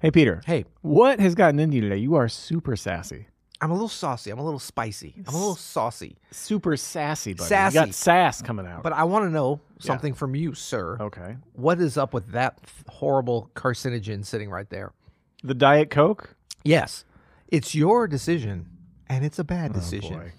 [0.00, 0.40] Hey, Peter.
[0.46, 1.98] Hey, What has gotten into you today?
[1.98, 3.26] You are super sassy.
[3.60, 4.30] I'm a little saucy.
[4.30, 5.14] I'm a little spicy.
[5.28, 6.16] I'm a little saucy.
[6.30, 7.46] Super sassy, buddy.
[7.46, 7.78] Sassy.
[7.78, 8.82] You got sass coming out.
[8.82, 10.96] But I want to know something from you, sir.
[10.98, 11.36] okay.
[11.52, 12.58] What is up with that
[12.88, 14.94] horrible carcinogen sitting right there?
[15.44, 16.34] The Diet Coke?
[16.64, 17.04] Yes,
[17.48, 18.70] it's your decision,
[19.06, 20.32] and it's a bad oh, decision.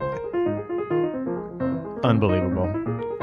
[0.00, 0.10] Boy.
[2.02, 3.13] Unbelievable.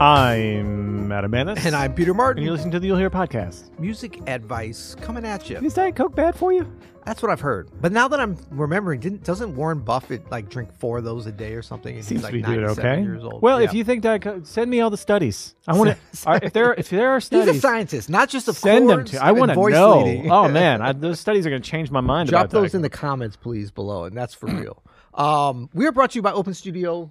[0.00, 1.62] I'm Adam Maness.
[1.66, 2.38] and I'm Peter Martin.
[2.38, 3.78] And you're listening to the You'll Hear podcast.
[3.78, 5.58] Music advice coming at you.
[5.58, 6.66] Is Diet Coke bad for you?
[7.04, 7.68] That's what I've heard.
[7.82, 11.32] But now that I'm remembering, didn't doesn't Warren Buffett like drink four of those a
[11.32, 11.96] day or something?
[11.96, 13.02] And Seems he's like to be doing 97 okay.
[13.02, 13.42] years old.
[13.42, 15.54] Well, if you think Diet Coke, send me all the studies.
[15.68, 16.40] I want to.
[16.46, 19.10] if there, if there are he's studies, a scientist, not just of send them chords
[19.10, 19.22] to.
[19.22, 20.02] I and want to voice know.
[20.02, 20.30] leading.
[20.30, 22.30] Oh man, I, those studies are going to change my mind.
[22.30, 24.82] Drop about Diet those in the comments, please, below, and that's for real.
[25.12, 27.10] Um, we are brought to you by Open Studio.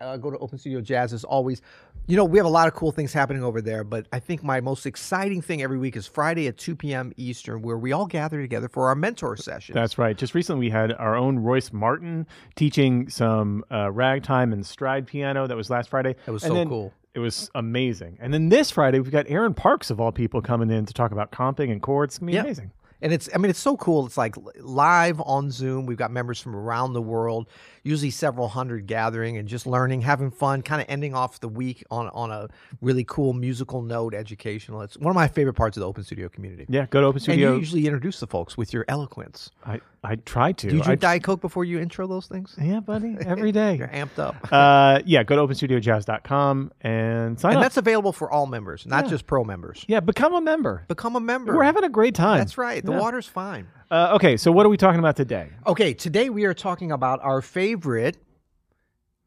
[0.00, 1.60] Uh, go to Open Studio Jazz as always.
[2.08, 4.42] You know, we have a lot of cool things happening over there, but I think
[4.42, 7.12] my most exciting thing every week is Friday at 2 p.m.
[7.18, 9.74] Eastern, where we all gather together for our mentor session.
[9.74, 10.16] That's right.
[10.16, 15.46] Just recently, we had our own Royce Martin teaching some uh, ragtime and stride piano.
[15.46, 16.16] That was last Friday.
[16.24, 16.94] That was And so then cool.
[17.12, 18.16] It was amazing.
[18.22, 21.12] And then this Friday, we've got Aaron Parks of all people coming in to talk
[21.12, 22.14] about comping and chords.
[22.14, 22.44] It's gonna be Yeah.
[22.44, 22.70] amazing.
[23.00, 24.06] And it's, I mean, it's so cool.
[24.06, 25.86] It's like live on Zoom.
[25.86, 27.48] We've got members from around the world,
[27.88, 31.82] usually several hundred gathering and just learning, having fun, kind of ending off the week
[31.90, 32.48] on, on a
[32.80, 34.82] really cool musical note, educational.
[34.82, 36.66] It's one of my favorite parts of the Open Studio community.
[36.68, 37.48] Yeah, go to Open Studio.
[37.48, 39.50] And you usually introduce the folks with your eloquence.
[39.64, 40.68] I I try to.
[40.70, 42.54] Do you drink Diet Coke before you intro those things?
[42.60, 43.76] yeah, buddy, every day.
[43.76, 44.36] You're amped up.
[44.52, 47.60] uh, yeah, go to openstudiojazz.com and sign and up.
[47.60, 49.84] And that's available for all members, not just pro members.
[49.88, 50.84] yeah, become a member.
[50.88, 51.56] Become a member.
[51.56, 52.38] We're having a great time.
[52.38, 52.84] That's right.
[52.84, 53.00] The Yeah.
[53.00, 53.66] water's fine.
[53.90, 55.48] Uh, okay, so what are we talking about today?
[55.66, 58.18] Okay, today we are talking about our favorite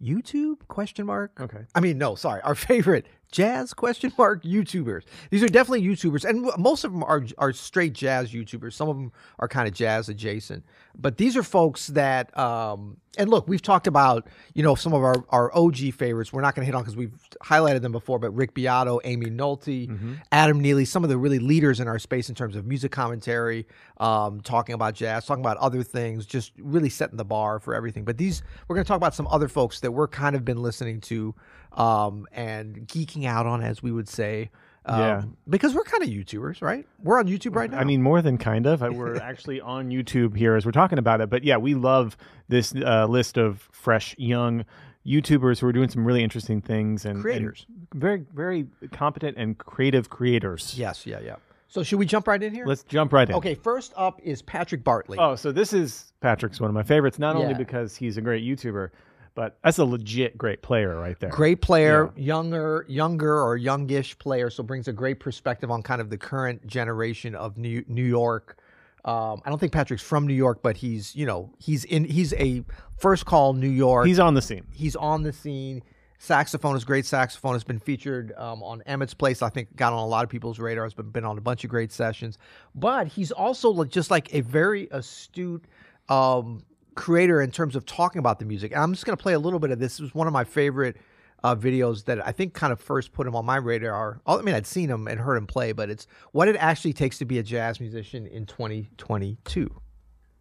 [0.01, 1.39] YouTube question mark.
[1.39, 1.65] Okay.
[1.73, 5.03] I mean, no, sorry, our favorite jazz question mark YouTubers.
[5.29, 8.73] These are definitely YouTubers, and most of them are are straight jazz YouTubers.
[8.73, 10.65] Some of them are kind of jazz adjacent,
[10.97, 12.37] but these are folks that.
[12.37, 16.31] Um, and look, we've talked about you know some of our our OG favorites.
[16.31, 17.13] We're not going to hit on because we've
[17.43, 21.81] highlighted them before, but Rick Beato, Aimee Nolte, Adam Neely, some of the really leaders
[21.81, 23.67] in our space in terms of music commentary,
[23.97, 28.05] um, talking about jazz, talking about other things, just really setting the bar for everything.
[28.05, 30.61] But these, we're going to talk about some other folks that we're kind of been
[30.61, 31.35] listening to
[31.73, 34.49] um, and geeking out on, as we would say.
[34.85, 35.23] Um, Yeah.
[35.47, 36.87] Because we're kind of YouTubers, right?
[37.03, 37.77] We're on YouTube right now.
[37.79, 38.81] I mean, more than kind of.
[38.81, 41.29] I- We're actually on YouTube here as we're talking about it.
[41.29, 42.17] But yeah, we love
[42.49, 44.65] this uh, list of fresh, young
[45.05, 47.65] YouTubers who are doing some really interesting things and and Creators.
[47.93, 50.73] very, very competent and creative creators.
[50.77, 51.35] yes, yeah, yeah.
[51.67, 52.65] So should we jump right in here?
[52.65, 53.35] Let's jump right in.
[53.35, 55.17] okay, first up is Patrick Bartley.
[55.19, 58.43] Oh, so this is Patrick's one of my favorites, not only because he's a great
[58.43, 58.89] YouTuber,
[59.33, 61.29] but that's a legit great player right there.
[61.29, 66.09] Great player, younger, younger or youngish player, so brings a great perspective on kind of
[66.09, 68.57] the current generation of New New York.
[69.03, 72.33] Um, I don't think Patrick's from New York, but he's you know he's in he's
[72.33, 72.63] a
[72.97, 74.05] first call New York.
[74.05, 74.65] He's on the scene.
[74.71, 75.83] he's on the scene.
[76.19, 79.41] Saxophonist, great saxophonist, been featured um, on Emmet's Place.
[79.41, 81.63] I think got on a lot of people's radars, but been been on a bunch
[81.63, 82.37] of great sessions,
[82.75, 85.65] but he's also like, just like a very astute
[86.09, 86.63] um,
[86.95, 88.71] creator in terms of talking about the music.
[88.71, 89.93] And I'm just going to play a little bit of this.
[89.93, 90.97] This was one of my favorite
[91.43, 94.21] uh, videos that I think kind of first put him on my radar.
[94.25, 97.17] I mean, I'd seen him and heard him play, but it's what it actually takes
[97.19, 99.81] to be a jazz musician in 2022.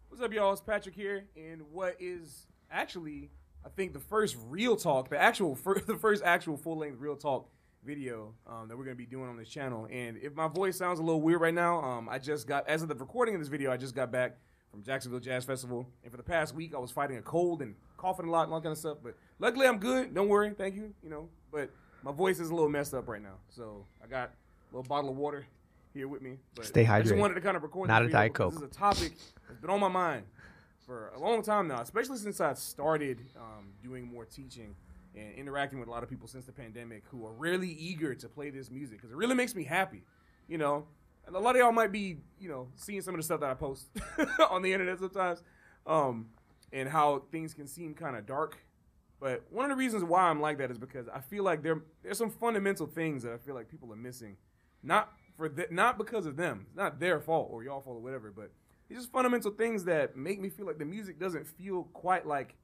[0.09, 0.51] What's up, y'all?
[0.51, 3.31] It's Patrick here, and what is actually,
[3.65, 7.15] I think, the first real talk, the actual, fir- the first actual full length real
[7.15, 7.49] talk
[7.83, 9.87] video um, that we're gonna be doing on this channel.
[9.91, 12.83] And if my voice sounds a little weird right now, um, I just got, as
[12.83, 14.37] of the recording of this video, I just got back
[14.71, 17.75] from Jacksonville Jazz Festival, and for the past week, I was fighting a cold and
[17.97, 18.97] coughing a lot and all that kind of stuff.
[19.03, 20.13] But luckily, I'm good.
[20.15, 20.51] Don't worry.
[20.57, 20.93] Thank you.
[21.03, 21.69] You know, but
[22.03, 25.09] my voice is a little messed up right now, so I got a little bottle
[25.09, 25.45] of water
[25.93, 26.37] here with me.
[26.55, 28.53] But Stay I just wanted to kind of record Not this a Diet Coke.
[28.53, 29.13] This is a topic
[29.47, 30.23] that's been on my mind
[30.85, 34.75] for a long time now, especially since I started um, doing more teaching
[35.15, 38.29] and interacting with a lot of people since the pandemic who are really eager to
[38.29, 40.03] play this music because it really makes me happy,
[40.47, 40.85] you know.
[41.25, 43.49] And a lot of y'all might be, you know, seeing some of the stuff that
[43.49, 43.89] I post
[44.49, 45.43] on the internet sometimes,
[45.85, 46.27] um,
[46.73, 48.57] and how things can seem kind of dark.
[49.19, 51.81] But one of the reasons why I'm like that is because I feel like there
[52.03, 54.37] there's some fundamental things that I feel like people are missing,
[54.81, 58.01] not for th- not because of them, it's not their fault or y'all fault or
[58.01, 58.51] whatever, but
[58.89, 62.55] it's just fundamental things that make me feel like the music doesn't feel quite like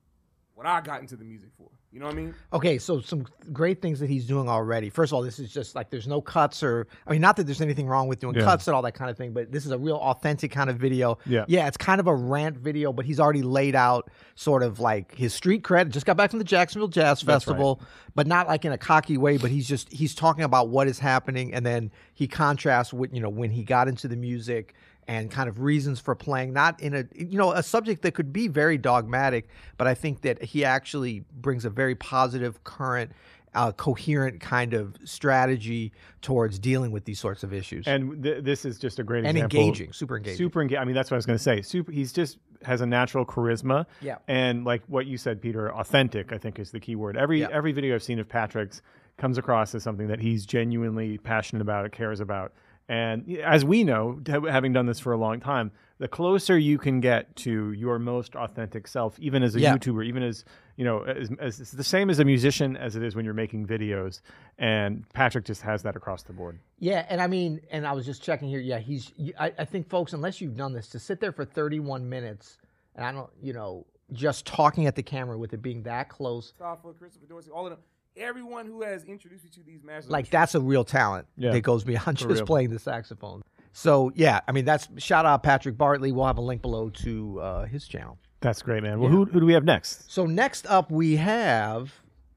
[0.57, 1.69] what I got into the music for.
[1.92, 2.36] You know what I mean?
[2.51, 4.89] Okay, so some great things that he's doing already.
[4.89, 7.45] First of all, this is just like there's no cuts or I mean, not that
[7.45, 8.44] there's anything wrong with doing Yeah.
[8.44, 10.77] cuts and all that kind of thing, but this is a real authentic kind of
[10.77, 11.18] video.
[11.27, 11.45] Yeah.
[11.48, 15.13] yeah, it's kind of a rant video, but he's already laid out sort of like
[15.15, 15.89] his street cred.
[15.89, 17.33] Just got back from the Jacksonville Jazz That's right.
[17.36, 17.81] Festival,
[18.15, 19.38] but not like in a cocky way.
[19.38, 23.21] But he's just he's talking about what is happening, and then he contrasts with you
[23.21, 24.74] know when he got into the music
[25.07, 28.33] and kind of reasons for playing not in a you know a subject that could
[28.33, 33.12] be very dogmatic but i think that he actually brings a very positive current
[33.54, 38.65] uh, coherent kind of strategy towards dealing with these sorts of issues And th- this
[38.65, 39.59] is just a great and example.
[39.62, 40.81] engaging super engaging Super engaging.
[40.81, 41.62] I mean, that's what I was going to say.
[41.63, 41.92] Super.
[41.92, 43.86] He's just has a natural charisma.
[44.01, 44.18] Yeah.
[44.27, 46.31] And like what you said, Peter, authentic.
[46.33, 47.18] I think is the key word.
[47.18, 47.48] Every Yeah.
[47.51, 48.81] every video I've seen of Patrick's
[49.18, 52.54] comes across as something that he's genuinely passionate about, and cares about.
[52.89, 57.01] And as we know, having done this for a long time, the closer you can
[57.01, 59.75] get to your most authentic self, even as a Yeah.
[59.75, 60.45] YouTuber, even as
[60.78, 63.34] you know, as, as it's the same as a musician as it is when you're
[63.34, 64.22] making videos.
[64.60, 66.60] And Patrick just has that across the board.
[66.80, 68.60] Yeah, and I mean, and I was just checking here.
[68.60, 69.12] Yeah, he's.
[69.40, 72.57] I think, folks, unless you've done this, to sit there for 31 minutes,
[72.95, 76.54] and I don't, you know, just talking at the camera with it being that close,
[76.60, 77.80] Mustafa, Christopher Dorsey, all of them.
[78.18, 80.12] Everyone who has introduced me to these masters.
[80.12, 82.46] like that's a real talent Yeah, that goes beyond for just real.
[82.48, 83.44] playing the saxophone.
[83.74, 86.12] So yeah, I mean, that's shout out Patrick Bartley.
[86.12, 88.18] We'll have a link below to uh, his channel.
[88.42, 89.00] That's great, man.
[89.00, 90.12] Well, who, who do we have next?
[90.12, 91.94] So next up we have.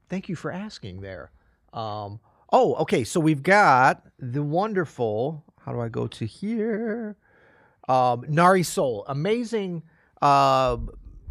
[0.08, 1.30] Thank you for asking there.
[1.72, 2.20] Um,
[2.52, 3.04] oh, okay.
[3.04, 5.44] So we've got the wonderful.
[5.64, 7.16] How do I go to here?
[7.88, 9.82] Um, Nahre Sol, amazing.
[10.22, 10.78] Uh,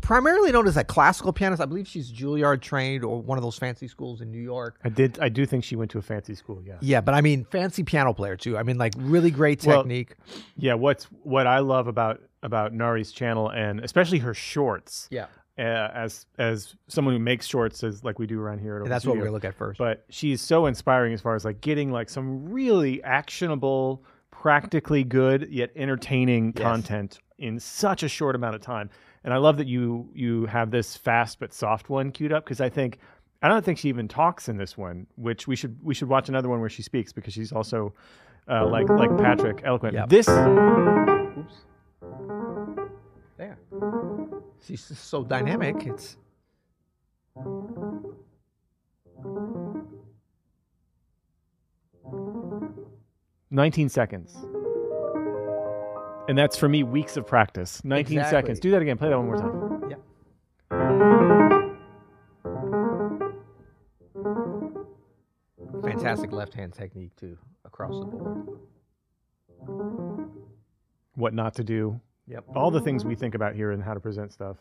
[0.02, 1.62] primarily known as a classical pianist.
[1.62, 4.80] I believe she's Juilliard trained or one of those fancy schools in New York.
[4.84, 5.20] I did.
[5.20, 6.62] I do think she went to a fancy school.
[6.66, 6.78] Yeah.
[6.82, 8.58] Yeah, but I mean, fancy piano player too.
[8.58, 10.16] I mean, like really great Well, technique.
[10.58, 10.74] Yeah.
[10.76, 15.08] What's what I love about about Nahre's channel and especially her shorts.
[15.12, 15.26] yeah,
[15.58, 18.78] Uh, as as someone who makes shorts, as like we do around here.
[18.78, 19.78] At and that's what we're look at first.
[19.78, 25.50] But she's so inspiring as far as like getting like some really actionable, practically good
[25.52, 26.64] yet entertaining Yes.
[26.64, 28.90] content in such a short amount of time.
[29.30, 32.60] And I love that you you have this fast but soft one queued up because
[32.60, 32.98] I think
[33.44, 36.30] I don't think she even talks in this one, which we should we should watch
[36.30, 37.94] another one where she speaks because she's also
[38.50, 39.94] uh, like like Patrick eloquent.
[39.94, 40.10] Yep.
[40.10, 41.54] This Oops.
[43.38, 43.60] There.
[44.66, 45.76] She's just so dynamic.
[45.86, 46.18] It's
[53.52, 54.36] 19 seconds.
[56.30, 57.84] And that's for me weeks of practice.
[57.84, 58.38] 19 Exactly.
[58.38, 58.60] seconds.
[58.60, 59.00] Do that again.
[59.00, 59.90] Play that one more time.
[59.90, 59.96] yeah.
[65.82, 67.36] Fantastic left hand technique too
[67.66, 68.48] across the board.
[71.16, 72.00] What not to do.
[72.28, 72.46] Yep.
[72.56, 74.58] All the things we think about here and how to present stuff.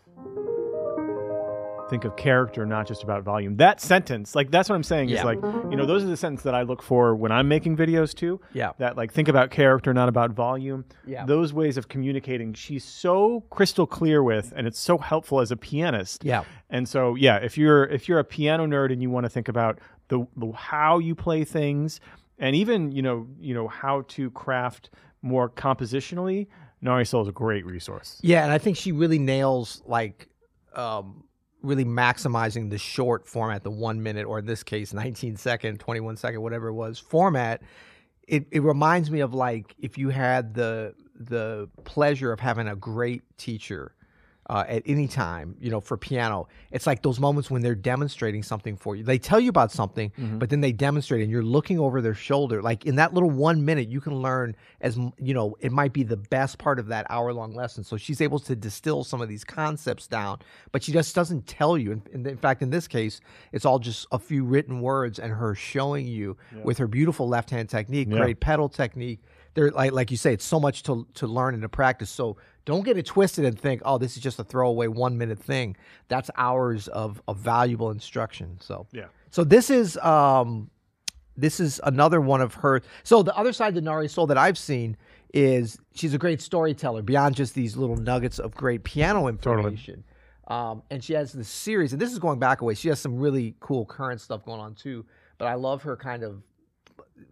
[1.91, 3.57] Think of character, not just about volume.
[3.57, 5.19] That sentence, like that's what I'm saying, Yeah.
[5.21, 5.39] is like,
[5.71, 8.41] you know, those are the sentences that I look for when I'm making videos too.
[8.53, 8.73] Yeah.
[8.79, 10.85] That like think about character, not about volume.
[11.07, 11.25] Yeah.
[11.25, 15.57] Those ways of communicating, she's so crystal clear with, and it's so helpful as a
[15.57, 16.25] pianist.
[16.25, 16.45] Yeah.
[16.69, 19.49] And so, yeah, if you're if you're a piano nerd and you want to think
[19.49, 22.01] about the, the how you play things,
[22.39, 24.91] and even you know you know how to craft
[25.23, 26.47] more compositionally,
[26.85, 28.21] Nahre Sol is a great resource.
[28.23, 30.29] Yeah, and I think she really nails like
[30.75, 31.25] um,
[31.63, 36.17] really maximizing the short format, the one minute or in this case, 19 second, 21
[36.17, 37.63] second, whatever it was format.
[38.27, 42.77] It, it reminds me of like if you had the the pleasure of having a
[42.77, 43.93] great teacher
[44.49, 46.49] uh, at any time, you know, for piano.
[46.71, 49.05] It's like those moments when they're demonstrating something for you.
[49.05, 52.63] They tell you about something, but then they demonstrate, and you're looking over their shoulder.
[52.63, 56.03] Like in that little one minute, you can learn as you know, it might be
[56.03, 57.85] the best part of that hour long lesson.
[57.85, 60.39] So she's able to distill some of these concepts down,
[60.73, 61.93] but she just doesn't tell you.
[61.93, 63.21] In, in, in fact, in this case,
[63.53, 67.51] it's all just a few written words and her showing you with her beautiful left
[67.51, 68.19] hand technique, Yeah.
[68.19, 69.21] great pedal technique.
[69.55, 72.11] There, like like you say, it's so much to to learn and to practice.
[72.11, 72.37] So
[72.69, 75.75] don't get it twisted and think, oh, this is just a throwaway one minute thing.
[76.09, 78.59] That's hours of, of valuable instruction.
[78.61, 79.07] So Yeah.
[79.31, 80.71] So this is um,
[81.35, 82.83] this is another one of her.
[83.05, 84.99] So the other side to Nahre Sol that I've seen
[85.33, 90.05] is she's a great storyteller beyond just these little nuggets of great piano information.
[90.49, 92.75] Um, and she has this series, and this is going back a way.
[92.75, 95.07] She has some really cool current stuff going on too.
[95.39, 96.43] But I love her kind of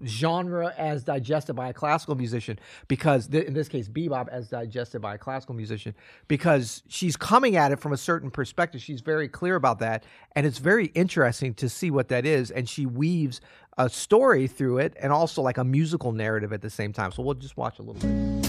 [0.05, 5.00] genre as digested by a classical musician because th- in this case bebop as digested
[5.00, 5.95] by a classical musician
[6.28, 8.83] because she's coming at it from a certain perspective.
[8.83, 10.05] She's very clear about that.
[10.35, 12.50] And it's very interesting to see what that is.
[12.50, 13.40] And she weaves
[13.78, 17.12] a story through it and also like a musical narrative at the same time.
[17.12, 18.47] So we'll just watch a little bit.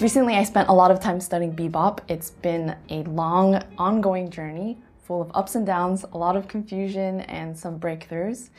[0.00, 2.00] Recently, I spent a lot of time studying bebop.
[2.08, 7.20] It's been a long, ongoing journey full of ups and downs, a lot of confusion,
[7.22, 8.50] and some breakthroughs.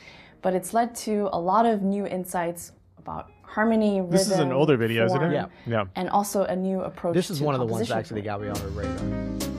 [0.42, 4.10] But it's led to a lot of new insights about harmony, rhythm.
[4.10, 5.32] This is an older video, isn't it?
[5.32, 5.46] Yeah.
[5.66, 5.84] Yeah.
[5.96, 7.14] And also a new approach.
[7.14, 8.30] This is to one of the ones composition actually to it.
[8.30, 9.55] got me on her radar.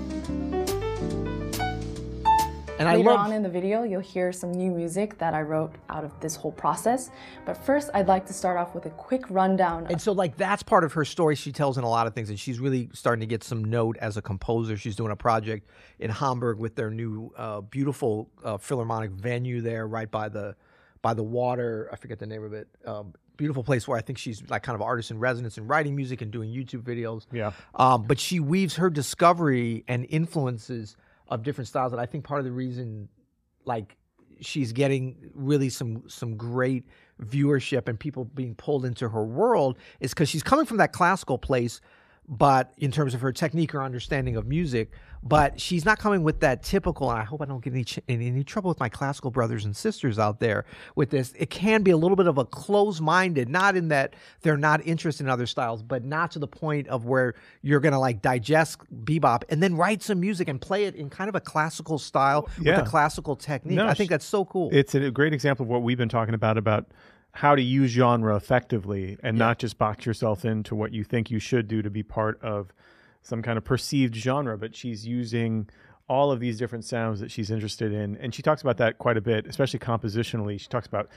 [2.79, 5.41] And I Later love on in the video, you'll hear some new music that I
[5.41, 7.10] wrote out of this whole process.
[7.46, 9.88] But first, I'd like to start off with a quick rundown.
[9.89, 11.36] And so, like, that's part of her story.
[11.36, 13.98] She tells in a lot of things, and she's really starting to get some note
[13.98, 14.77] as a composer.
[14.77, 15.67] She's doing a project
[16.00, 20.55] in Hamburg with their new uh, beautiful uh, philharmonic venue there, right by the
[21.01, 21.89] by the water.
[21.91, 22.67] I forget the name of it.
[22.86, 25.96] Um, beautiful place where I think she's like kind of artist in residence and writing
[25.96, 27.25] music and doing YouTube videos.
[27.31, 27.51] Yeah.
[27.75, 30.98] Um, but she weaves her discovery and influences
[31.29, 31.91] of different styles.
[31.91, 33.10] And I think part of the reason,
[33.65, 33.98] like,
[34.39, 36.86] she's getting really some some great
[37.22, 41.38] viewership and people being pulled into her world is because she's coming from that classical
[41.38, 41.81] place,
[42.27, 44.91] but in terms of her technique or understanding of music,
[45.24, 47.10] but she's not coming with that typical.
[47.10, 49.65] And I hope I don't get any ch- in any trouble with my classical brothers
[49.65, 50.65] and sisters out there
[50.96, 51.34] with this.
[51.38, 55.24] It can be a little bit of a closed-minded, not in that they're not interested
[55.24, 59.43] in other styles, but not to the point of where you're gonna like digest bebop
[59.50, 62.77] and then write some music and play it in kind of a classical style Yeah.
[62.77, 63.75] with a classical technique.
[63.77, 64.69] No, I think that's so cool.
[64.72, 66.86] It's a great example of what we've been talking about about
[67.38, 71.38] how to use genre effectively and not just box yourself into what you think you
[71.38, 72.74] should do to be part of
[73.22, 75.70] some kind of perceived genre, but she's using
[76.10, 78.17] all of these different sounds that she's interested in.
[78.17, 80.60] And she talks about that quite a bit especially compositionally.
[80.60, 81.10] She talks about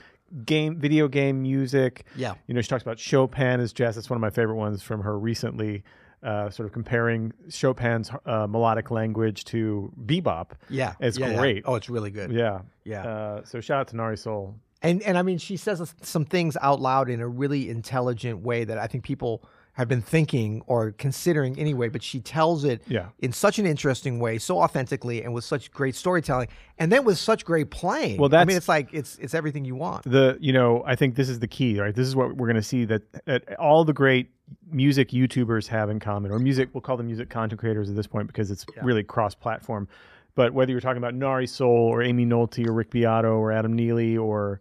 [0.45, 2.05] game video game music.
[2.15, 2.35] Yeah.
[2.45, 3.95] you know she talks about chopin as jazz.
[3.95, 5.83] That's one of my favorite ones from her recently
[6.21, 11.37] uh, sort of comparing chopin's uh, melodic language to bebop yeah, it's yeah, yeah.
[11.39, 11.63] great.
[11.65, 12.31] Oh, it's really good.
[12.31, 12.59] yeah.
[12.83, 13.07] Yeah.
[13.07, 16.57] uh, so shout out to Nahre Sol And and I mean, she says some things
[16.61, 20.91] out loud in a really intelligent way that I think people have been thinking or
[20.91, 21.87] considering anyway.
[21.87, 23.05] But she tells it Yeah.
[23.19, 27.17] in such an interesting way, so authentically, and with such great storytelling, and then with
[27.17, 28.19] such great playing.
[28.19, 30.03] Well, that's, I mean, it's like it's it's everything you want.
[30.03, 32.55] the you know i think this is the key right this is what we're going
[32.55, 34.31] to see that, that all the great
[34.69, 38.07] music youtubers have in common or music we'll call them music content creators at this
[38.07, 39.87] point because it's really cross platform
[40.35, 43.73] but whether you're talking about Nahre Sol or Aimee Nolte or rick beato or adam
[43.73, 44.59] neely or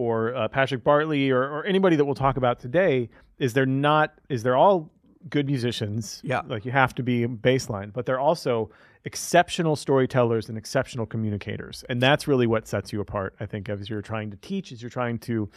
[0.00, 4.14] or uh, patrick bartley or, or anybody that we'll talk about today is they're not
[4.30, 4.90] is they're all
[5.28, 6.22] good musicians.
[6.24, 6.40] Yeah.
[6.46, 8.70] like you have to be baseline but they're also
[9.04, 11.84] exceptional storytellers and exceptional communicators.
[11.88, 14.80] And that's really what sets you apart i think as you're trying to teach as
[14.82, 15.48] you're trying to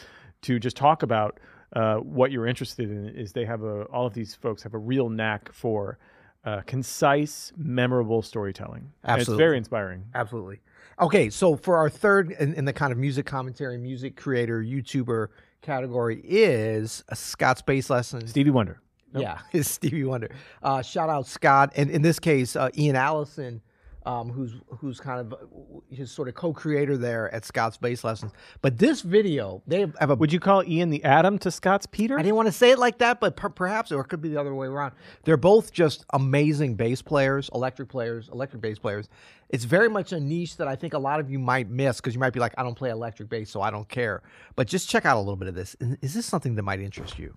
[0.41, 1.39] to just talk about
[1.73, 4.77] uh, what you're interested in is they have a all of these folks have a
[4.77, 5.97] real knack for
[6.45, 8.91] uh, concise memorable storytelling.
[9.03, 10.05] And it's very inspiring.
[10.13, 10.59] Absolutely.
[10.99, 15.27] Okay, so for our third in, in the kind of music commentary, music creator, YouTuber
[15.61, 18.29] category is a Scott's bass lessons.
[18.29, 18.79] stevie wonder
[19.15, 20.29] Yeah, it's Stevie Wonder.
[20.61, 23.61] Uh, shout out Scott, and in this case, uh, Ian Allison,
[24.05, 25.33] um, who's who's kind of
[25.89, 28.31] his sort of co-creator there at Scott's Bass Lessons.
[28.61, 30.15] But this video, they have a.
[30.15, 32.79] would you call ian the adam to scott's peter I didn't want to say it
[32.79, 34.93] like that, but per- perhaps, or it could be the other way around.
[35.23, 39.09] They're both just amazing bass players, electric players, electric bass players.
[39.49, 42.13] It's very much a niche that I think a lot of you might miss because
[42.13, 44.23] you might be like, I don't play electric bass, so I don't care.
[44.55, 45.75] But just check out a little bit of this.
[45.79, 47.35] Is is this something that might interest you?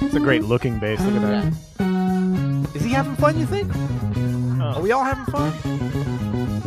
[0.00, 1.87] it's a great looking bass look at that
[2.74, 3.70] Is he having fun, you think?
[4.60, 4.74] Oh.
[4.76, 6.58] Are we all having fun?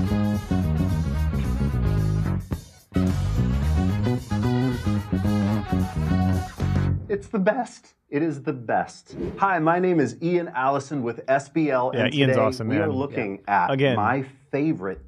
[7.10, 7.94] It's the best.
[8.10, 9.16] It is the best.
[9.38, 12.88] Hi, my name is Ian Allison with SBL, Yeah, and Ian's today awesome, we are
[12.88, 12.92] man.
[12.92, 13.98] looking at Again.
[13.98, 15.02] my favorite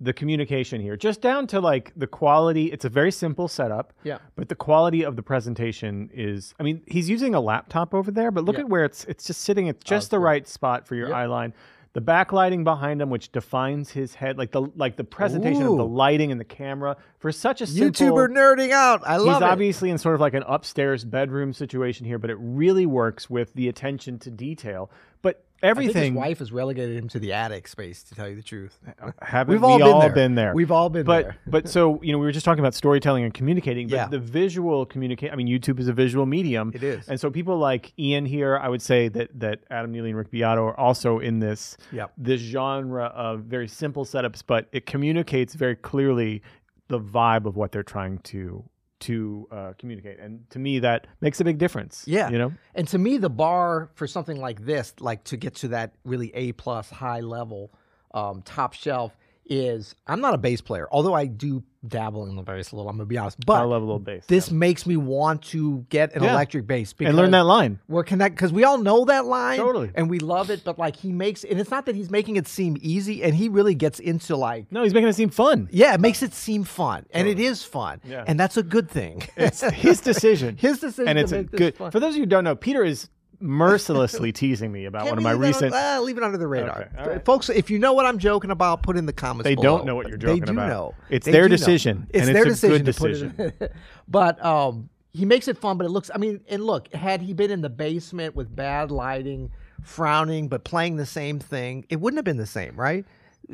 [0.00, 2.66] the communication here, just down to like the quality.
[2.72, 3.92] It's a very simple setup.
[4.04, 4.18] Yeah.
[4.34, 8.30] But the quality of the presentation is, I mean, he's using a laptop over there,
[8.30, 8.62] but look Yeah.
[8.64, 11.54] at where it's it's just sitting at just the right spot for your eye line.
[11.94, 15.86] The backlighting behind him, which defines his head, like the like the presentation of the
[15.86, 19.00] lighting and the camera for such a simple YouTuber nerding out.
[19.06, 19.50] I love He's it.
[19.50, 23.54] obviously in sort of like an upstairs bedroom situation here, but it really works with
[23.54, 24.90] the attention to detail.
[25.22, 28.02] But everything his wife has relegated him to the attic space.
[28.04, 28.78] To tell you the truth,
[29.22, 30.12] haven't We've all we been all there.
[30.12, 30.54] been there?
[30.54, 31.36] We've all been but, there.
[31.46, 33.88] but so you know, we were just talking about storytelling and communicating.
[33.88, 34.08] But Yeah.
[34.08, 35.32] the visual communicate.
[35.32, 36.72] I mean, YouTube is a visual medium.
[36.74, 37.08] It is.
[37.08, 40.30] and so people like Ian here, I would say that that Adam Neely and Rick
[40.30, 42.12] Beato are also in this Yep.
[42.18, 46.42] this genre of very simple setups, but it communicates very clearly
[46.88, 48.62] the vibe of what they're trying to
[49.00, 50.18] to uh, communicate.
[50.18, 52.04] And to me, that makes a big difference.
[52.06, 52.30] Yeah.
[52.30, 52.52] you know.
[52.74, 56.34] And to me, the bar for something like this, like to get to that really
[56.34, 57.72] A plus high level,
[58.14, 59.16] um, top shelf,
[59.48, 62.88] is I'm not a bass player, although I do dabble in the bass a little.
[62.90, 64.24] I'm gonna be honest, but I love a little bass.
[64.26, 66.32] this makes me want to get an Yeah.
[66.32, 67.78] electric bass and learn that line.
[67.88, 69.92] We're connect because we all know that line, Totally.
[69.94, 70.62] and we love it.
[70.64, 73.48] But like he makes, and it's not that he's making it seem easy, and he
[73.48, 75.68] really gets into like No, he's making it seem fun.
[75.70, 78.24] yeah, it makes it seem fun, and it is fun, Yeah.
[78.26, 79.22] and that's a good thing.
[79.36, 80.56] It's his decision.
[80.56, 81.76] His decision and it's a good.
[81.76, 81.92] fun.
[81.92, 83.08] For those of you who don't know, Peter is
[83.40, 85.72] mercilessly teasing me about Can't one of my recent.
[85.74, 87.24] on- ah, leave it under the radar, Okay, right.
[87.24, 87.48] folks.
[87.48, 89.44] If you know what I'm joking about, put in the comments.
[89.44, 89.78] They below.
[89.78, 90.68] don't know what you're joking They joking do about.
[90.68, 90.94] know.
[91.10, 91.56] It's They their do know.
[91.56, 93.30] decision, It's and their it's a good decision.
[93.32, 93.68] put it in.
[94.08, 95.78] but um, he makes it fun.
[95.78, 96.10] But it looks.
[96.14, 99.50] I mean, and look, had he been in the basement with bad lighting,
[99.82, 103.04] frowning, but playing the same thing, it wouldn't have been the same, right?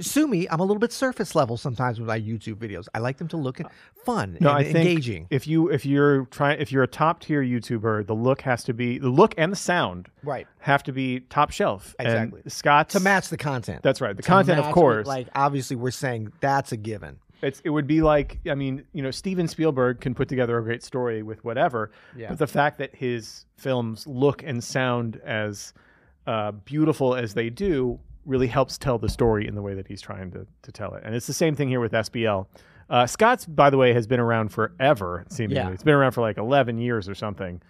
[0.01, 2.87] Sue me, I'm a little bit surface level sometimes with my YouTube videos.
[2.95, 3.61] I like them to look
[4.05, 5.27] fun No, and I think engaging.
[5.31, 8.73] if you if you're trying if you're a top tier YouTuber, the look has to
[8.75, 10.47] be the look and the sound Right.
[10.61, 11.95] have to be top shelf.
[11.99, 12.41] Exactly.
[12.43, 13.83] And Scott's to match the content.
[13.83, 14.17] That's right.
[14.17, 15.07] The To content, of course.
[15.07, 17.19] what- like obviously, we're saying that's a given.
[17.43, 20.63] It's, it would be like I mean, you know, Steven Spielberg can put together a
[20.63, 22.29] great story with whatever, Yeah.
[22.31, 25.75] but the fact that his films look and sound as
[26.27, 30.01] uh, beautiful as they do really helps tell the story in the way that he's
[30.01, 31.03] trying to, to tell it.
[31.05, 32.47] And it's the same thing here with SBL.
[32.91, 35.25] Uh, Scott's, by the way, has been around forever.
[35.29, 35.71] Seemingly, Yeah.
[35.71, 37.63] it's been around for like eleven years or something.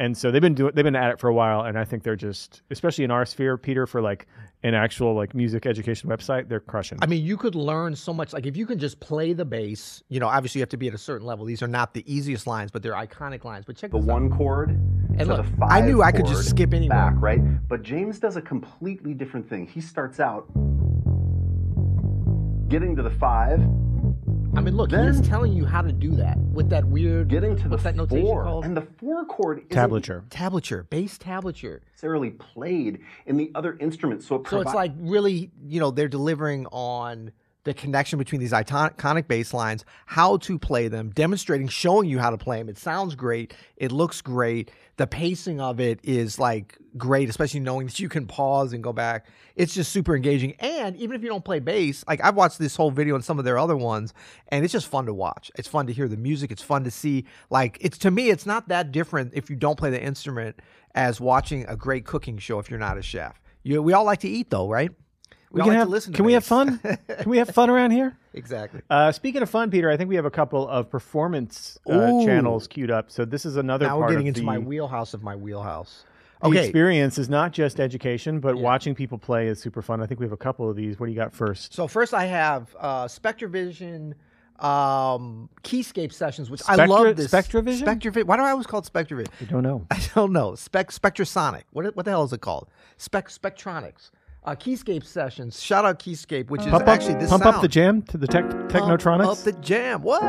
[0.00, 2.02] And so they've been doing they've been at it for a while, and I think
[2.04, 4.26] they're just, especially in our sphere, Peter, for like
[4.62, 6.98] an actual like music education website, they're crushing.
[7.02, 8.32] I mean, you could learn so much.
[8.32, 10.88] Like if you can just play the bass, you know, obviously you have to be
[10.88, 11.44] at a certain level.
[11.44, 13.66] These are not the easiest lines, but they're iconic lines.
[13.66, 14.12] But check the this out.
[14.14, 16.96] one chord And to look, the five I knew I could just skip anywhere.
[16.96, 17.68] back, right?
[17.68, 19.66] But James does a completely different thing.
[19.66, 20.46] He starts out
[22.68, 23.60] getting to the five,
[24.54, 27.28] I mean, look, Then- he's telling you how to do that with that weird.
[27.28, 28.64] getting to the what's that notation four, called?
[28.64, 30.28] and the four chord isn't Tablature.
[30.28, 31.80] tablature, bass tablature.
[31.92, 34.26] necessarily played in the other instruments.
[34.26, 37.30] So, it So it's like really, you know, they're delivering on
[37.64, 42.30] the connection between these iconic bass lines, how to play them, demonstrating, showing you how
[42.30, 42.68] to play them.
[42.68, 43.54] It sounds great.
[43.76, 44.70] It looks great.
[44.96, 48.92] The pacing of it is like great, especially knowing that you can pause and go
[48.92, 49.26] back.
[49.56, 50.54] It's just super engaging.
[50.58, 53.38] And even if you don't play bass, like I've watched this whole video and some
[53.38, 54.14] of their other ones,
[54.48, 55.50] and it's just fun to watch.
[55.56, 56.50] It's fun to hear the music.
[56.50, 57.26] It's fun to see.
[57.50, 60.60] Like it's to me, it's not that different if you don't play the instrument
[60.94, 63.40] as watching a great cooking show if you're not a chef.
[63.62, 64.90] You, we all like to eat though, right?
[65.52, 66.12] We, can like have, to listen.
[66.12, 66.78] To can we have fun?
[67.08, 68.16] can we have fun around here?
[68.34, 68.82] exactly.
[68.88, 72.68] Uh, speaking of fun, Peter, I think we have a couple of performance uh, channels
[72.68, 73.10] queued up.
[73.10, 75.34] So this is another Now part we're getting of into the, my wheelhouse of my
[75.34, 76.04] wheelhouse.
[76.40, 77.18] the Okay, experience.
[77.18, 80.00] Is not just education, but watching people play is super fun.
[80.00, 81.00] I think we have a couple of these.
[81.00, 81.74] What do you got first?
[81.74, 84.14] so first I have uh, SpectraVision
[84.60, 87.16] um, Keyscape sessions, which I love.
[87.16, 87.82] This SpectraVision?
[87.82, 88.24] SpectraVision.
[88.24, 89.28] Why do I always call it Spectrovision?
[89.40, 89.86] I don't know.
[89.90, 90.54] I don't know.
[90.54, 91.62] Spec Spectrasonic.
[91.72, 92.68] What what the hell is it called?
[92.98, 94.10] Spec Spectronics.
[94.42, 95.62] Uh, Keyscape sessions.
[95.62, 98.26] Shout out Keyscape, which is Pump up, actually this pump up the jam to the
[98.26, 99.24] tech, Technotronics.
[99.24, 100.02] Pump up the jam.
[100.02, 100.24] What?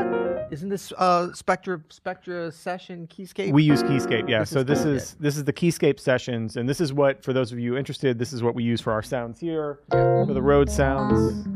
[0.50, 3.52] Isn't this uh Spectra Spectra session Keyscape?
[3.52, 4.40] we use Keyscape, yeah.
[4.40, 4.94] This so is this Keyscape.
[4.94, 8.18] is this is the Keyscape sessions, and this is what for those of you interested,
[8.18, 11.48] this is what we use for our sounds here for the road sounds.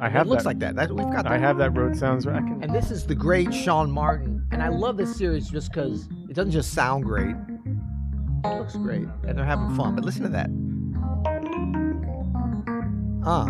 [0.00, 0.48] I have it looks that.
[0.48, 0.74] like that.
[0.74, 0.90] that.
[0.90, 1.32] We've got that.
[1.32, 2.26] I have that road sounds.
[2.26, 4.44] I can, And this is the great Shawn Martin.
[4.50, 7.36] And I love this series just because it doesn't just sound great,
[8.44, 9.06] it looks great.
[9.26, 9.94] And they're having fun.
[9.94, 10.50] But listen to that.
[13.24, 13.46] Uh.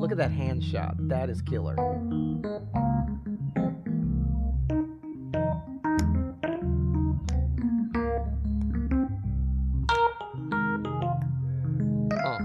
[0.00, 0.94] Look at that hand shot.
[1.08, 1.78] That is killer.
[12.24, 12.38] Uh.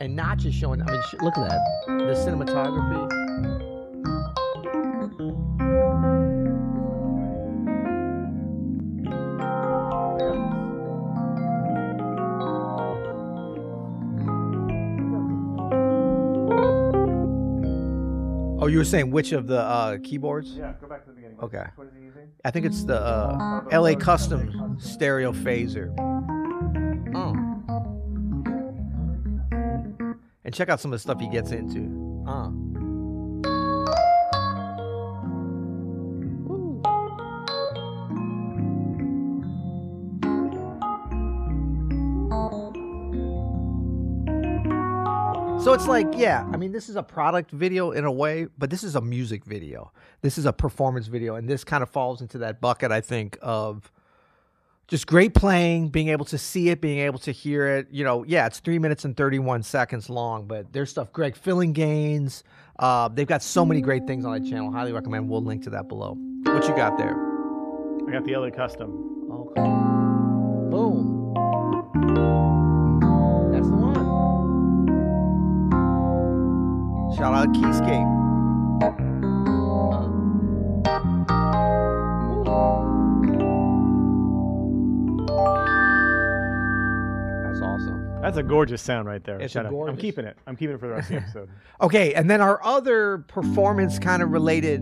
[0.00, 1.60] And not just showing, I mean, look at that.
[1.86, 3.27] The cinematography.
[18.68, 20.50] Oh, you were saying which of the uh, keyboards?
[20.50, 21.38] yeah, go back to the beginning.
[21.40, 21.64] Okay.
[21.76, 22.28] What is he using?
[22.44, 25.88] I think it's the uh, LA Custom Stereo Phaser.
[27.14, 27.32] Oh.
[30.44, 32.24] And check out some of the stuff he gets into.
[32.28, 32.50] Uh.
[45.68, 48.70] So it's like, yeah, I mean, this is a product video in a way, but
[48.70, 49.92] this is a music video.
[50.22, 53.36] This is a performance video, and this kind of falls into that bucket, I think,
[53.42, 53.92] of
[54.86, 57.88] just great playing, being able to see it, being able to hear it.
[57.90, 62.44] You know, yeah, it's three minutes and 31 seconds long, but there's stuff, Greg Phillinganes.
[62.78, 64.72] Uh, they've got so many great things on that channel.
[64.72, 65.28] Highly recommend.
[65.28, 66.16] We'll link to that below.
[66.44, 67.14] What you got there?
[68.08, 69.28] I got the LA Custom.
[69.30, 69.87] Okay.
[77.18, 79.18] Shout out Keyscape.
[87.44, 88.18] That's awesome.
[88.20, 89.40] That's a gorgeous sound right there.
[89.40, 89.88] It's Shout a out.
[89.88, 90.36] I'm keeping it.
[90.46, 91.48] I'm keeping it for the rest of the episode.
[91.80, 94.80] Okay, and then our other performance kind of related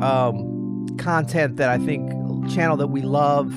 [0.00, 2.10] um, content that I think
[2.48, 3.48] channel that we love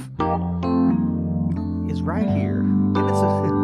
[1.91, 2.61] is right here.
[2.61, 3.60] And it's a-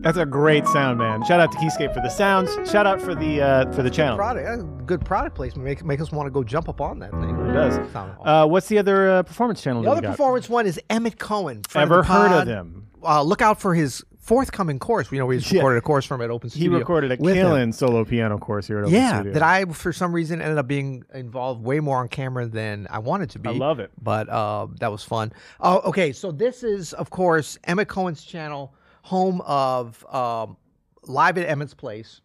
[0.00, 1.22] That's a great sound, man.
[1.26, 2.50] Shout out to Keyscape for the sounds.
[2.70, 4.16] Shout out for the uh, for the channel.
[4.16, 5.64] product, uh, good product placement.
[5.64, 7.38] Make make us want to go jump up on that thing.
[7.38, 7.78] It does.
[7.94, 9.82] Uh, what's the other uh, performance channel?
[9.82, 11.62] the other performance one is Emmet Cohen.
[11.74, 12.86] Ever the heard of him?
[13.02, 15.10] Uh, look out for his forthcoming course.
[15.12, 15.56] You know, we Yeah.
[15.58, 16.70] recorded a course from at Open Studio.
[16.70, 19.32] He recorded a killing solo piano course here at Open Yeah, Studio.
[19.34, 23.00] that I for some reason ended up being involved way more on camera than I
[23.00, 23.50] wanted to be.
[23.50, 23.90] I love it.
[24.00, 25.32] but uh, that was fun.
[25.60, 26.12] Oh, okay.
[26.12, 30.56] So this is, of course, Emmet Cohen's channel, home of um,
[31.04, 32.20] live at Emmet's Place.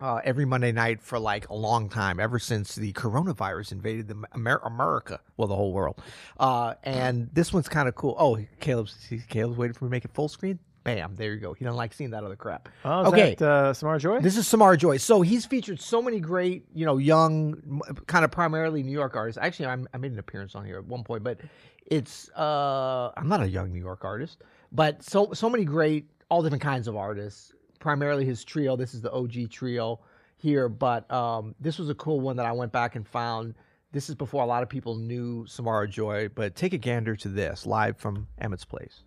[0.00, 4.16] Uh, every Monday night for like a long time, ever since the coronavirus invaded the
[4.34, 5.96] Amer- America, well, the whole world.
[6.40, 8.16] Uh, and this one's kind of cool.
[8.18, 8.96] Oh, Caleb's
[9.28, 10.58] Caleb's waiting for me to make it full screen.
[10.84, 11.52] Bam, there you go.
[11.52, 12.68] He doesn't like seeing that other crap.
[12.84, 14.20] Oh, is okay, that uh, Samara Joy?
[14.20, 14.96] this is Samara Joy.
[14.96, 19.14] So he's featured so many great, you know, young, m- kind of primarily New York
[19.14, 19.38] artists.
[19.40, 21.40] Actually, I'm, I made an appearance on here at one point, but
[21.86, 24.42] it's uh, I'm not a young New York artist,
[24.72, 27.52] but so so many great, all different kinds of artists.
[27.78, 28.76] Primarily his trio.
[28.76, 30.00] This is the OG trio
[30.36, 33.54] here, but um, this was a cool one that I went back and found.
[33.92, 37.28] This is before a lot of people knew Samara Joy, but take a gander to
[37.28, 39.02] this live from Emmet's Place.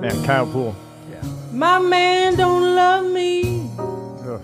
[0.00, 0.74] Man, Kyle Poole.
[1.52, 4.40] My man don't love me, Ugh.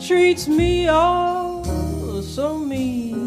[0.00, 1.64] treats me all
[2.22, 3.22] so mean.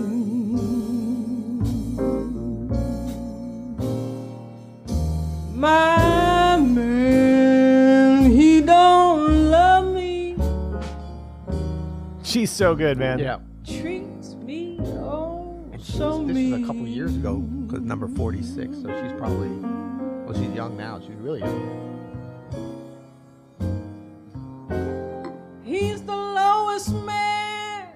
[5.53, 10.35] My man, he don't love me,
[12.23, 13.19] She's so good, man.
[13.19, 13.39] treats
[16.35, 16.51] this mean.
[16.51, 18.81] was a couple years ago because number 46.
[18.81, 20.99] So she's probably, well, she's young now.
[20.99, 21.81] She's really young.
[25.63, 27.87] He's the lowest man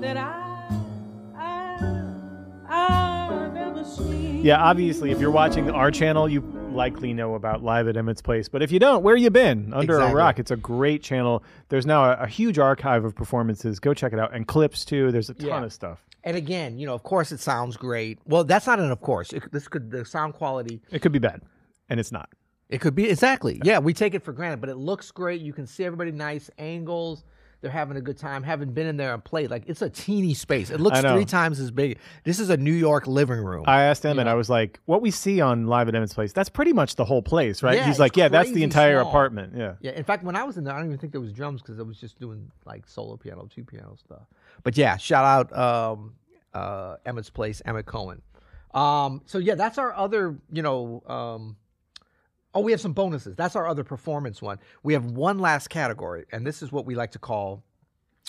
[0.00, 0.80] that I,
[1.36, 1.78] I,
[2.68, 4.42] I've ever seen.
[4.42, 8.48] Yeah, obviously, if you're watching our channel, you likely know about Live at Emmet's Place.
[8.48, 9.74] But if you don't, where you been?
[9.74, 10.38] Under a rock.
[10.38, 11.42] It's a great channel.
[11.68, 13.78] There's now a, a huge archive of performances.
[13.78, 14.34] Go check it out.
[14.34, 15.12] And clips, too.
[15.12, 15.64] There's a ton Yeah.
[15.64, 16.02] of stuff.
[16.24, 18.18] And again, you know, of course, it sounds great.
[18.26, 19.32] Well, that's not an of course.
[19.32, 20.80] It, this could the sound quality.
[20.90, 21.42] It could be bad,
[21.88, 22.28] and it's not.
[22.68, 23.60] It could be exactly.
[23.64, 25.40] Yeah, we take it for granted, but it looks great.
[25.40, 27.24] You can see everybody nice angles.
[27.60, 28.44] They're having a good time.
[28.44, 30.70] Having been in there and played, like it's a teeny space.
[30.70, 31.98] It looks three times as big.
[32.22, 33.64] This is a New York living room.
[33.66, 36.32] I asked him, and I was like, "What we see on Live at Emmet's Place?
[36.32, 39.10] That's pretty much the whole place, right?" Yeah, He's like, "Yeah, that's the entire small.
[39.10, 39.74] apartment." Yeah.
[39.80, 41.60] Yeah, in fact, when I was in there, I don't even think there was drums
[41.60, 44.22] because I was just doing like solo piano, two piano stuff.
[44.62, 46.14] But yeah, shout out um,
[46.54, 48.22] uh, Emmet's Place, Emmet Cohen.
[48.72, 51.02] Um, so yeah, that's our other, you know.
[51.06, 51.56] Um,
[52.54, 53.36] oh, we have some bonuses.
[53.36, 54.58] That's our other performance one.
[54.82, 57.62] We have one last category, and this is what we like to call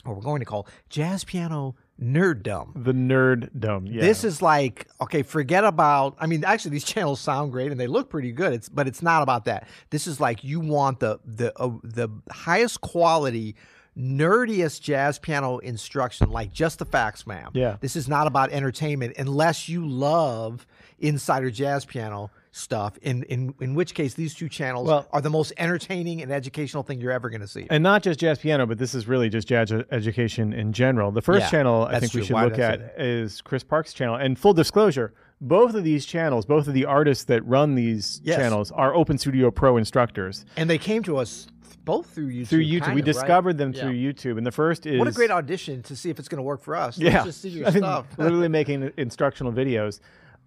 [0.06, 2.72] or we're going to call jazz piano nerddom.
[2.84, 3.86] The nerd dome.
[3.86, 4.02] Yeah.
[4.02, 6.16] This is like okay, forget about.
[6.20, 8.54] I mean, actually, these channels sound great and they look pretty good.
[8.54, 9.68] It's but it's not about that.
[9.90, 13.56] This is like you want the the uh, the highest quality,
[13.98, 17.52] nerdiest jazz piano instruction, like just the facts, ma'am.
[17.54, 17.78] Yeah.
[17.82, 20.66] This is not about entertainment unless you love
[21.00, 22.98] insider jazz piano stuff.
[23.02, 26.84] In in in which case, these two channels Well- are the most entertaining and educational
[26.84, 27.68] thing you're ever going to see.
[27.70, 31.12] and not just jazz piano, but this is really just jazz education in general.
[31.12, 34.16] The first Yeah, channel I think we should Why look at is Chris Parks' channel.
[34.16, 38.38] And full disclosure, both of these channels, both of the artists that run these Yes.
[38.38, 41.48] channels are Open Studio Pro instructors And they came to us
[41.86, 42.48] both through YouTube.
[42.48, 42.72] through YouTube.
[42.72, 43.06] we of, right?
[43.06, 43.82] discovered them Yeah.
[43.84, 46.38] through YouTube, and the first is What a great audition to see if it's going
[46.38, 46.98] to work for us.
[46.98, 48.06] yeah, Let's just see your I mean, stuff.
[48.18, 50.00] literally making instructional videos.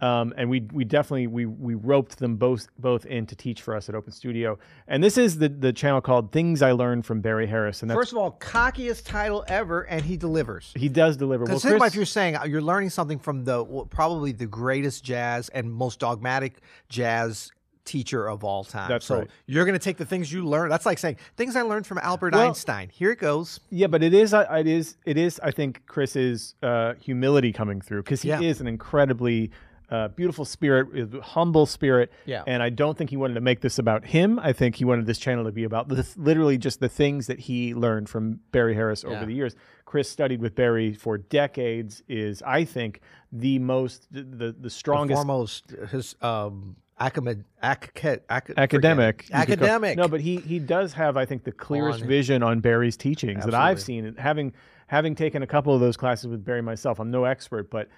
[0.03, 3.77] Um, and we we definitely we we roped them both both in to teach for
[3.77, 4.59] us at Open Studio.
[4.89, 7.83] And this is the the channel called Things I Learned from Barry Harris.
[7.83, 10.73] And that's, First of all, cockiest title ever, and he delivers.
[10.77, 11.45] he does deliver.
[11.45, 15.05] Well, Because Chris- if you're saying uh, you're learning something from the probably the greatest
[15.05, 17.51] jazz and most dogmatic jazz
[17.85, 18.89] teacher of all time.
[18.89, 19.31] That's so right.
[19.47, 20.69] you're going to take the things you learn.
[20.69, 22.89] That's like saying things I learned from Albert Well- Einstein.
[22.93, 23.61] Here it goes.
[23.71, 24.35] Yeah, but it is.
[24.35, 24.97] uh, It is.
[25.05, 25.41] It is.
[25.43, 28.41] I think Chris's uh, humility coming through because he Yeah.
[28.41, 29.51] is an incredibly
[29.93, 30.89] uh, beautiful spirit,
[31.23, 32.11] humble spirit.
[32.25, 32.43] Yeah.
[32.47, 34.39] And I don't think he wanted to make this about him.
[34.39, 37.39] I think he wanted this channel to be about this, literally just the things that
[37.41, 39.25] he learned from Barry Harris over Yeah.
[39.27, 39.55] the years.
[39.85, 42.03] Chris studied with Barry for decades.
[42.09, 43.01] Is I think
[43.31, 47.91] the most the the, the The strongest foremost his um academic ac-
[48.31, 49.25] ac- academic.
[49.25, 49.47] forget you it.
[49.47, 49.97] could call- academic.
[49.99, 53.45] No, but he he does have, I think, the clearest On- vision on Barry's teachings
[53.45, 54.11] that I've Absolutely.
[54.13, 54.17] seen.
[54.17, 54.53] Having
[54.87, 57.89] having taken a couple of those classes with Barry myself, I'm no expert, but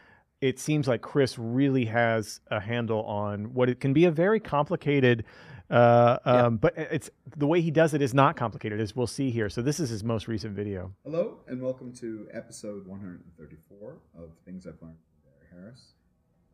[0.41, 4.41] it seems like Chris really has a handle on what it can be a very
[4.41, 5.25] complicated.
[5.71, 9.31] Uh, um, But it's the way he does it is not complicated, as we'll see
[9.31, 9.49] here.
[9.49, 10.93] So this is his most recent video.
[11.05, 15.93] Hello, and welcome to episode 134 of Things I've Learned from Barry Harris.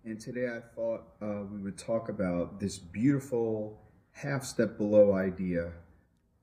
[0.04, 3.80] And today I thought uh, we would talk about this beautiful
[4.12, 5.72] half step below idea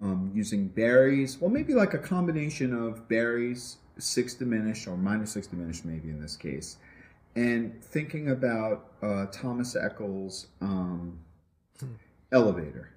[0.01, 5.47] um, using Barry's, well, maybe like a combination of Barry's six diminished or minor six
[5.47, 6.77] diminished, maybe in this case,
[7.37, 11.19] and thinking about uh, Thomas Eccles' um,
[12.31, 12.89] elevator.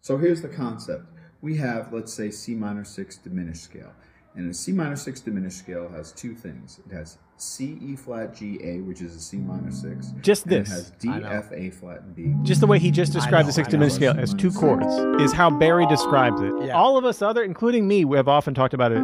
[0.00, 1.06] So here's the concept.
[1.40, 3.92] We have, let's say, C minor 6 diminished scale.
[4.36, 6.80] And a C minor 6 diminished scale has two things.
[6.88, 10.12] It has C, E flat, G, A, which is a C minor 6.
[10.20, 10.68] Just and this.
[10.68, 11.28] It has D, I know.
[11.28, 12.34] F, A flat, and B.
[12.44, 14.86] Just the way he just described know, the six diminished scale as two chords
[15.20, 16.52] is how Barry describes it.
[16.66, 16.78] Yeah.
[16.78, 19.02] All of us other, including me, we have often talked about it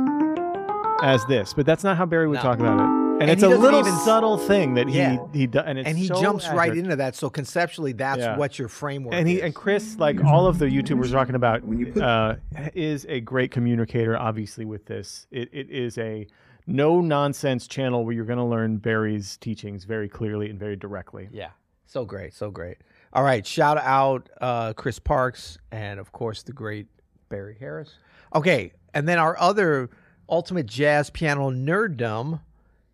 [1.03, 2.43] as this, but that's not how Barry would No.
[2.43, 2.98] talk about it.
[3.21, 5.19] And, And it's a little even- subtle thing that he Yeah.
[5.33, 7.17] he does, and and he so jumps right into that.
[7.17, 8.37] So conceptually, that's Yeah.
[8.37, 9.43] what your framework And he is.
[9.43, 12.37] and Chris, like all of the YouTubers talking about, When you put- uh,
[12.75, 14.17] is a great communicator.
[14.17, 16.27] Obviously, with this, it, it is a
[16.67, 21.29] no nonsense channel where you're going to learn Barry's teachings very clearly and very directly.
[21.33, 21.49] Yeah.
[21.87, 22.35] So great.
[22.35, 22.77] So great.
[23.15, 23.45] All right.
[23.47, 26.87] Shout out uh, Chris Parks and, of course, the great
[27.31, 27.95] Barry Harris.
[28.35, 28.73] Okay.
[28.95, 29.89] And then our other
[30.29, 32.41] ultimate jazz piano nerddom.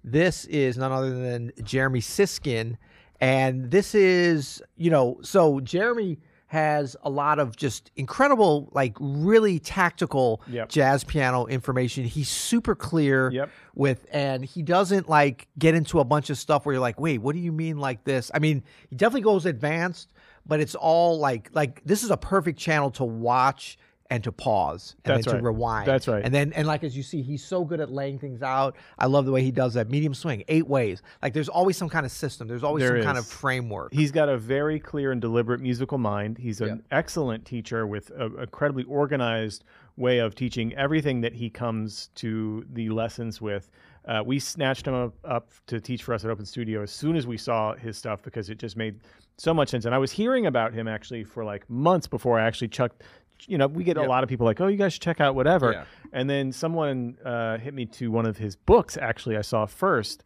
[0.05, 2.77] This is none other than Jeremy Siskind.
[3.21, 9.59] And this is, you know, so Jeremy has a lot of just incredible, like really
[9.59, 10.69] tactical Yep.
[10.69, 12.05] jazz piano information.
[12.05, 13.51] He's super clear Yep.
[13.75, 17.23] with, and he doesn't like get into a bunch of stuff where you're like, wait,
[17.23, 18.31] what do you mean like this?
[18.35, 20.13] I mean, he definitely goes advanced,
[20.47, 23.79] but it's all like, like this is a perfect channel to watch
[24.11, 25.41] and to pause and That's then right.
[25.41, 25.87] to rewind.
[25.89, 26.23] That's right.
[26.25, 28.77] And then, and like as you see, he's so good at laying things out.
[28.99, 31.03] I love the way he does that medium swing, eight ways.
[31.23, 32.47] Like there's always some kind of system.
[32.47, 33.95] There's always There some kind of framework.
[33.95, 36.37] He's got a very clear and deliberate musical mind.
[36.39, 36.79] He's an Yep.
[36.91, 39.65] excellent teacher with an incredibly organized
[39.97, 43.71] way of teaching everything that he comes to the lessons with.
[44.07, 47.17] Uh, we snatched him up, up to teach for us at Open Studio as soon
[47.17, 49.01] as we saw his stuff because it just made
[49.39, 49.87] so much sense.
[49.87, 53.03] And I was hearing about him actually for like months before I actually chucked.
[53.47, 55.35] You know, we get a lot of people like, "Oh, you guys should check out
[55.35, 55.85] whatever," Yeah.
[56.13, 58.97] and then someone uh, hit me to one of his books.
[58.97, 60.25] Actually, I saw first,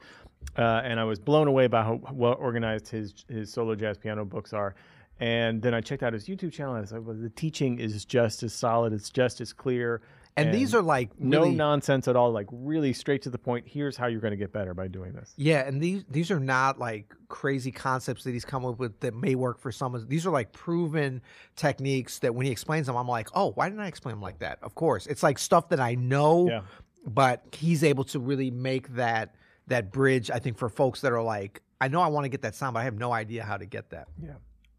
[0.56, 4.24] uh, and I was blown away by how well organized his his solo jazz piano
[4.24, 4.74] books are.
[5.20, 7.80] And then I checked out his YouTube channel, and I was like, "Well, the teaching
[7.80, 8.92] is just as solid.
[8.92, 10.00] It's just as clear."
[10.38, 12.30] And these are like no nonsense at all.
[12.32, 13.66] Like really straight to the point.
[13.68, 15.32] Here's how you're going to get better by doing this.
[15.36, 19.14] Yeah, and these these are not like crazy concepts that he's come up with that
[19.14, 20.04] may work for some.
[20.08, 21.20] These are like proven
[21.56, 24.38] techniques that when he explains them, I'm like, oh, why didn't I explain them like
[24.38, 24.58] that?
[24.62, 26.60] Of course, it's like stuff that I know, Yeah.
[27.06, 29.34] but he's able to really make that
[29.66, 30.30] that bridge.
[30.30, 32.74] I think for folks that are like, I know I want to get that sound,
[32.74, 34.08] but I have no idea how to get that.
[34.22, 34.32] Yeah.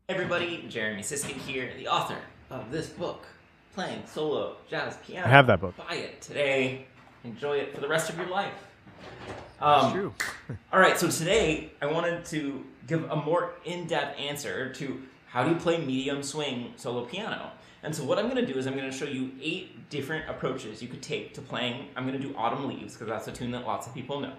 [0.09, 2.17] everybody, Jeremy Siskind here, the author
[2.49, 3.25] of this book,
[3.79, 5.25] Playing Solo Jazz Piano.
[5.25, 5.73] I have that book.
[5.77, 6.85] Buy it today.
[7.23, 8.51] enjoy it for the rest of your life.
[9.61, 10.13] Um, true.
[10.73, 15.51] all right, so today I wanted to give a more in-depth answer to how do
[15.51, 17.51] you play medium swing solo piano.
[17.81, 20.29] And so what I'm going to do is I'm going to show you eight different
[20.29, 21.87] approaches you could take to playing.
[21.95, 24.33] I'm going to do Autumn Leaves because that's a tune that lots of people know.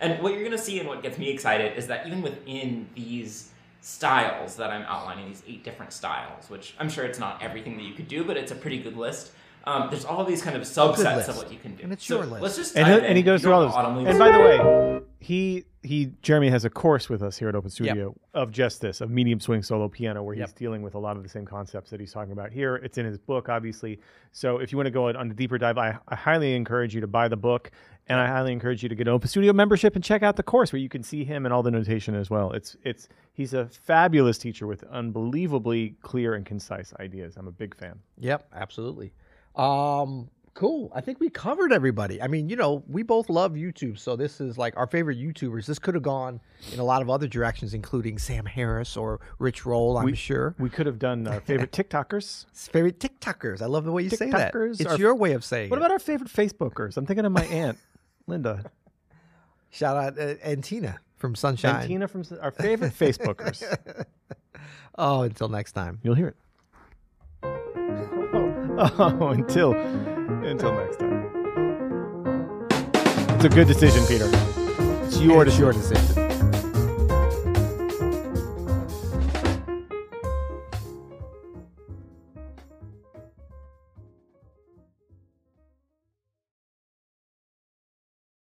[0.00, 2.90] And what you're going to see and what gets me excited is that even within
[2.94, 3.51] these
[3.82, 7.82] styles that I'm outlining, these eight different styles, which I'm sure it's not everything that
[7.82, 9.32] you could do, but it's a pretty good list.
[9.64, 11.84] Um, there's all these kind of subsets of what you can do.
[11.84, 12.42] And it's so your list.
[12.42, 13.76] Let's just and, he, and he goes through all know those.
[13.76, 17.48] Autumn Leaves And by the way, he he Jeremy has a course with us here
[17.48, 20.54] at Open Studio of just this of medium swing solo piano, where he's Yep.
[20.56, 22.76] dealing with a lot of the same concepts that he's talking about here.
[22.76, 24.00] It's in his book, obviously.
[24.32, 27.00] So if you want to go on a deeper dive, I, I highly encourage you
[27.00, 27.70] to buy the book,
[28.08, 30.42] and I highly encourage you to get an Open Studio membership and check out the
[30.42, 32.52] course where you can see him and all the notation as well.
[32.52, 37.36] It's it's he's a fabulous teacher with unbelievably clear and concise ideas.
[37.36, 37.98] I'm a big fan.
[38.18, 39.12] Yep, absolutely.
[39.56, 40.90] Um, cool.
[40.94, 42.20] I think we covered everybody.
[42.20, 45.66] I mean, you know, we both love YouTube, so this is like our favorite YouTubers.
[45.66, 46.40] This could have gone
[46.72, 49.96] in a lot of other directions, including Sam Harris or Rich Roll.
[49.98, 50.54] I'm We- sure.
[50.58, 52.46] We could have done our favorite TikTokers.
[52.52, 53.62] Favorite TikTokers.
[53.62, 54.52] I love the way you say that.
[54.52, 55.80] TikTokers It's are- your way of saying What it.
[55.82, 56.96] about our favorite Facebookers?
[56.96, 57.78] I'm thinking of my aunt,
[58.26, 58.64] Linda.
[59.70, 61.76] Shout out uh, and Tina from Sunshine.
[61.76, 63.62] And Tina from our favorite Facebookers.
[64.98, 65.98] Oh, until next time.
[66.02, 66.36] You'll hear it.
[68.78, 71.30] Oh, until until next time.
[73.36, 74.28] It's a good decision, Peter.
[75.04, 75.60] It's your It's decision.
[75.60, 76.21] your decision.